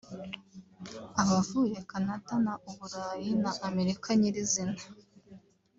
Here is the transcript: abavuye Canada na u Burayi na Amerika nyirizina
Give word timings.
abavuye 1.21 1.77
Canada 1.91 2.33
na 2.45 2.53
u 2.69 2.71
Burayi 2.77 3.29
na 3.43 3.51
Amerika 3.67 4.07
nyirizina 4.19 4.79